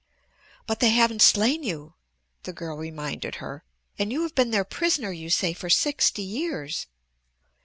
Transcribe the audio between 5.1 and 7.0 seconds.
you say, for sixty years."